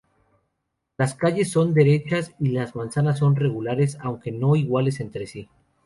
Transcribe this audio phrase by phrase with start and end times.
[0.97, 5.47] Las calles son derechas y las manzanas son regulares, aunque no iguales entre sí.